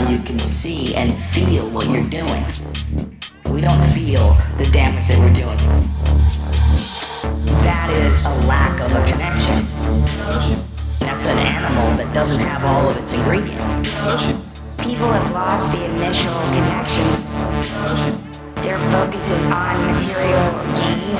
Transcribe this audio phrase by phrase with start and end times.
[0.00, 2.44] now you can see and feel what you're doing.
[3.52, 5.58] We don't feel the damage that we're doing.
[7.64, 9.66] That is a lack of a connection.
[11.00, 13.92] That's an animal that doesn't have all of its ingredients.
[14.78, 17.08] People have lost the initial connection.
[18.64, 20.48] Their focus is on material
[20.80, 21.12] gain.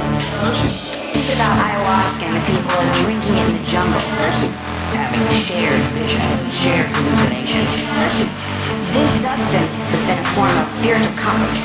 [1.12, 6.87] Think about ayahuasca and the people drinking in the jungle, having shared visions and shared
[6.91, 7.75] hallucinations.
[8.93, 11.61] This substance has been a form of spiritual compass.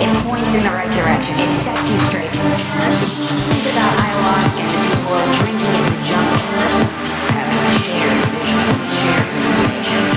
[0.00, 1.36] It points in the right direction.
[1.36, 2.32] It sets you straight.
[2.32, 6.40] Think about ayahuasca and the people are drinking in the jungle,
[7.36, 10.10] having shared visions and shared hallucinations.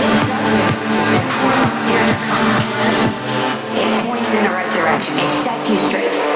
[0.00, 2.96] This substance has been a form of spiritual compass.
[3.80, 5.12] It points in the right direction.
[5.16, 6.33] It sets you straight.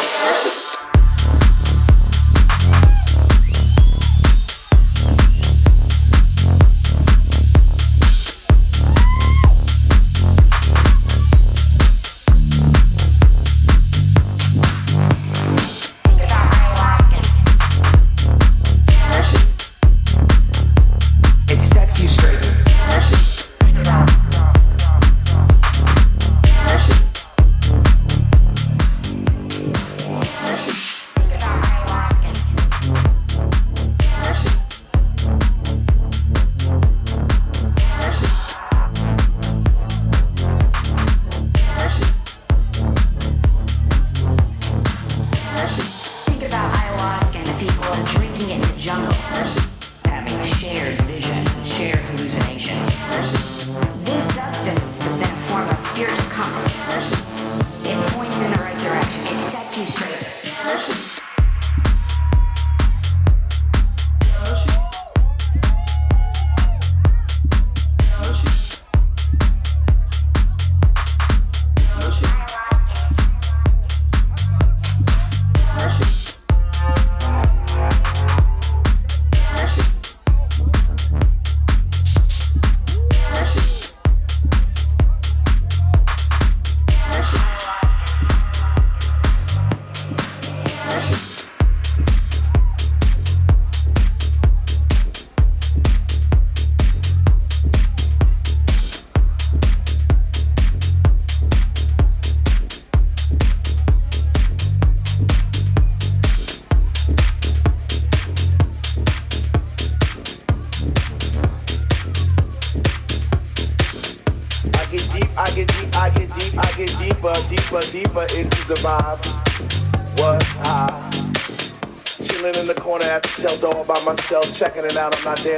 [124.59, 125.17] Checking it out.
[125.17, 125.58] I'm not dancing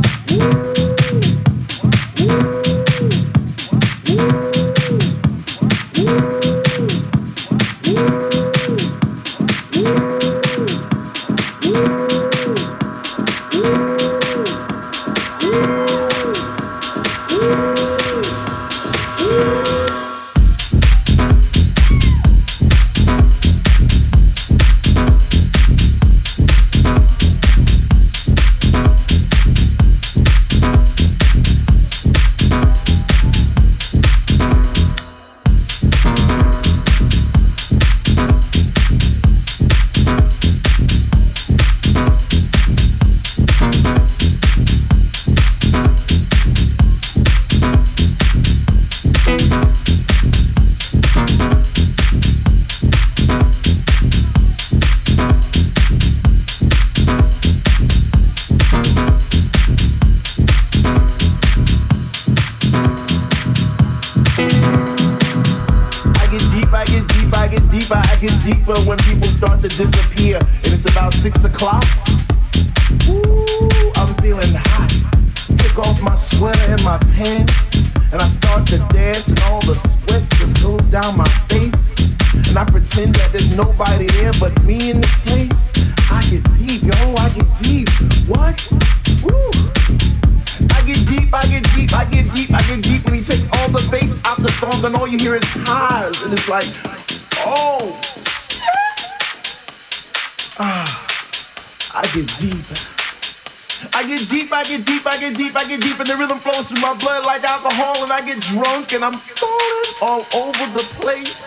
[108.93, 111.45] And I'm falling all over the place.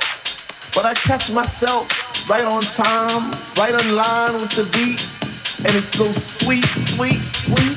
[0.75, 5.03] But I catch myself right on time, right on line with the beat.
[5.67, 7.74] And it's so sweet, sweet, sweet.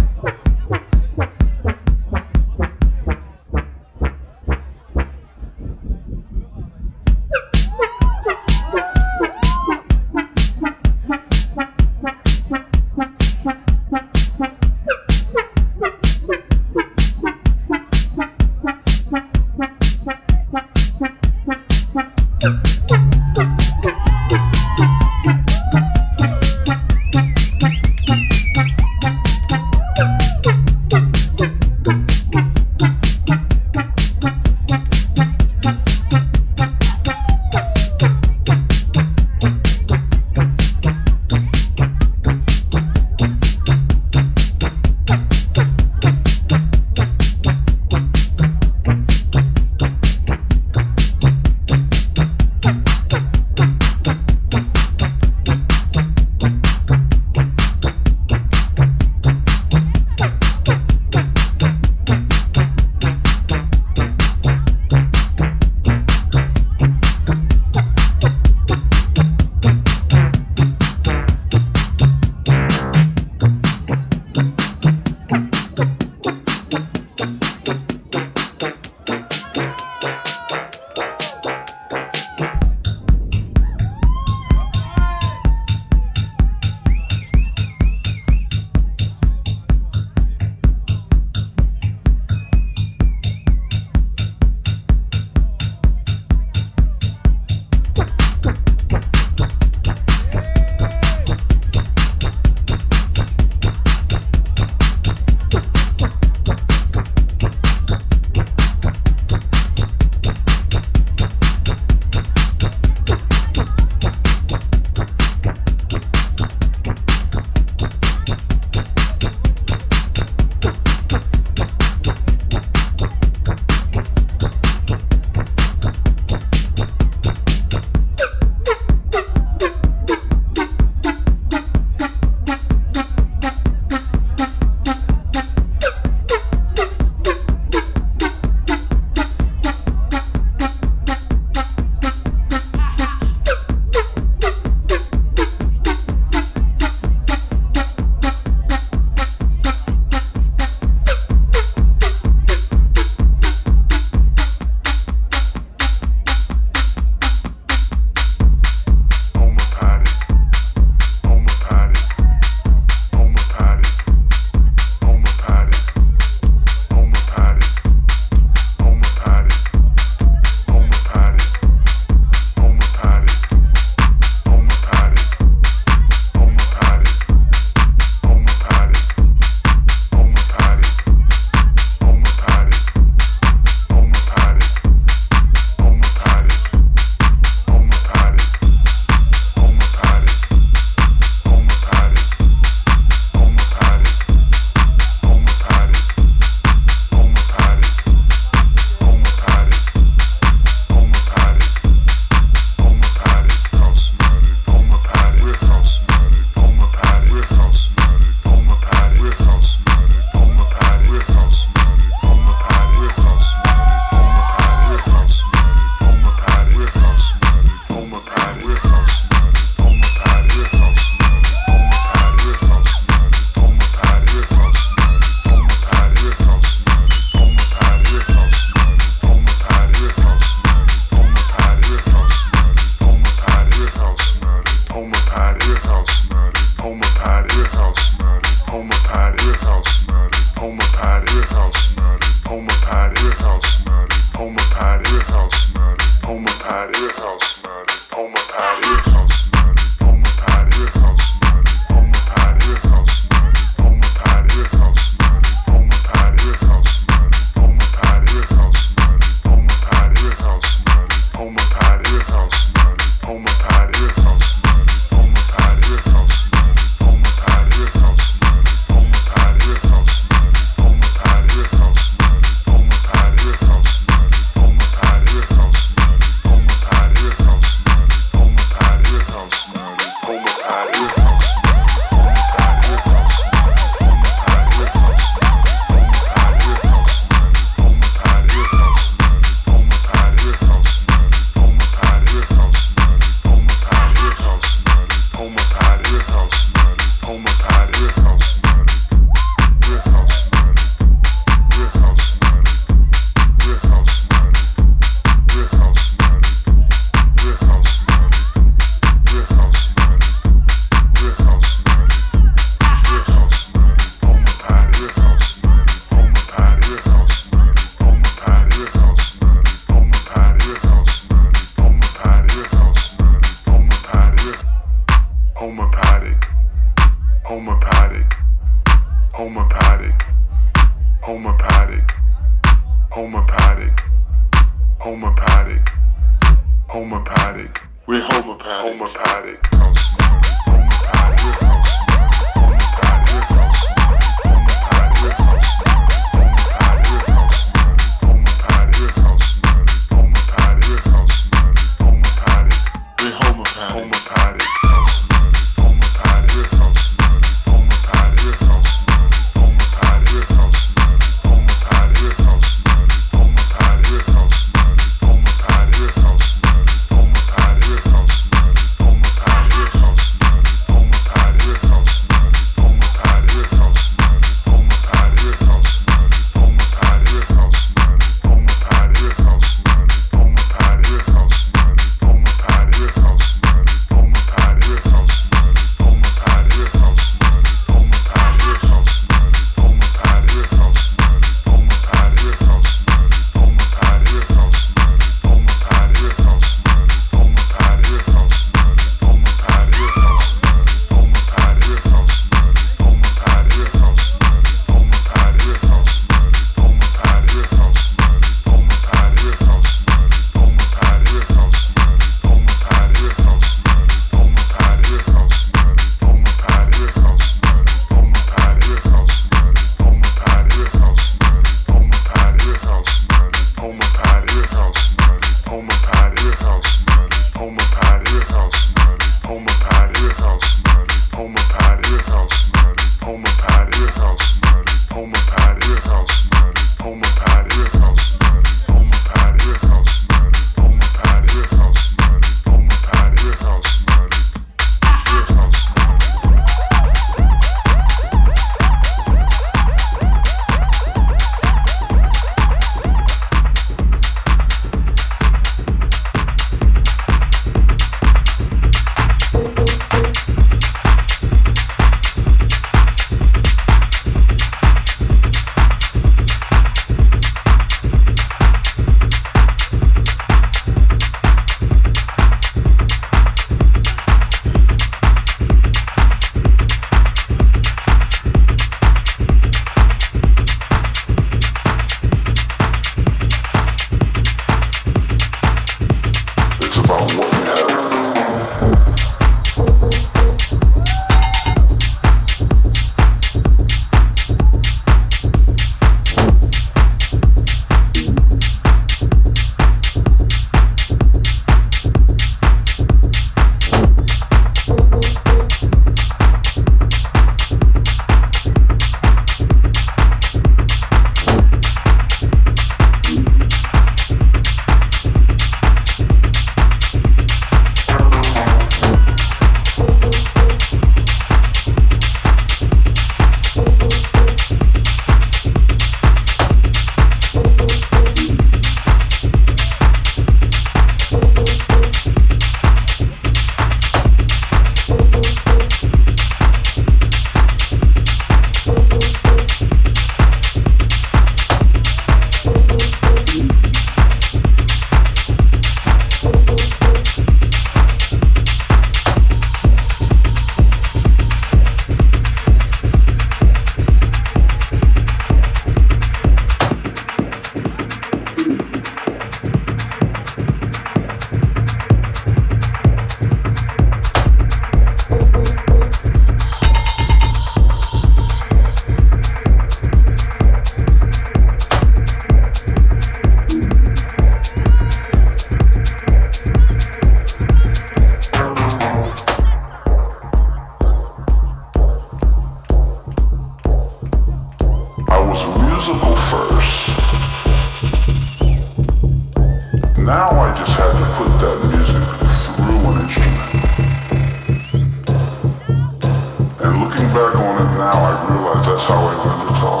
[597.16, 600.00] Looking back on it now, I realize that's how I learned guitar.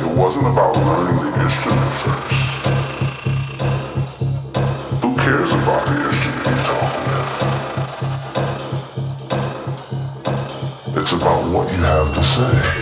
[0.00, 2.30] It wasn't about learning the instrument first.
[5.02, 7.32] Who cares about the instrument you're talking with?
[10.98, 12.81] It's about what you have to say.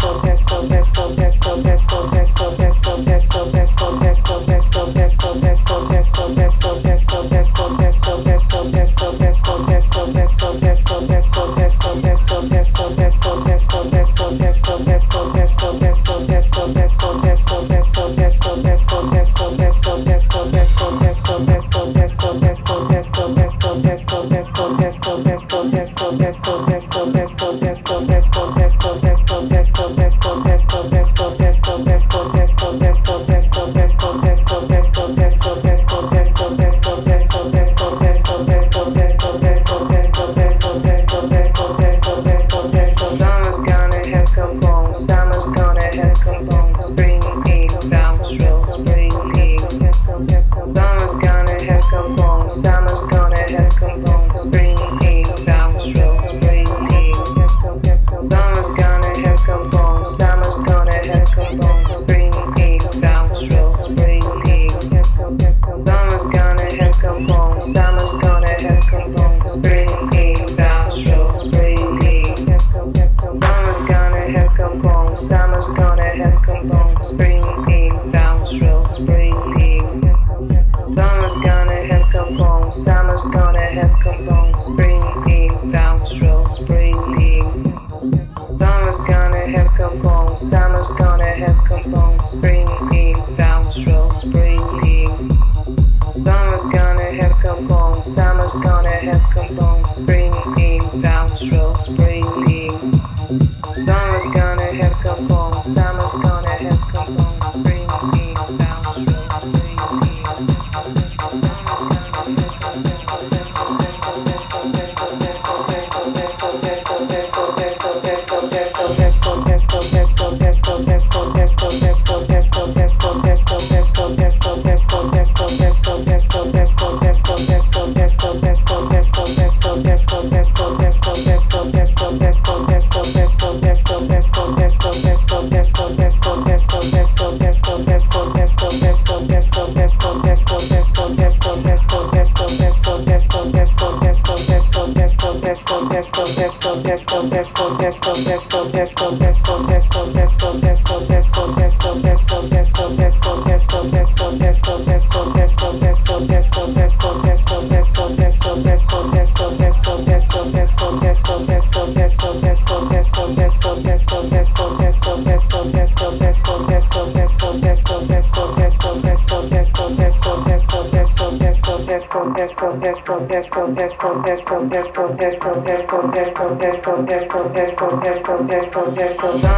[178.51, 179.50] Summer's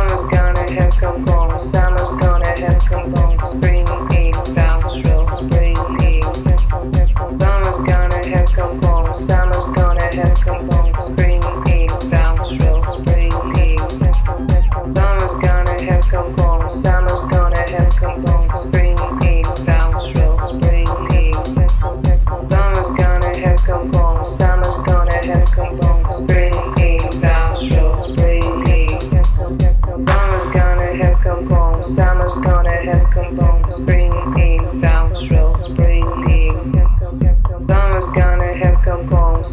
[38.14, 39.44] gonna have come home,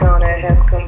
[0.00, 0.87] gonna have roll,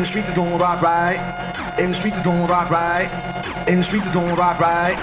[0.00, 1.76] In the streets is gon' rock right.
[1.78, 3.68] In the streets is gon' rock right.
[3.68, 4.96] In the streets is gon' rock right.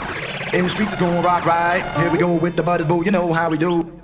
[0.56, 1.84] In the streets is gon' rock right.
[2.00, 3.06] Here we go with the butters, boo.
[3.06, 3.98] You know how we do.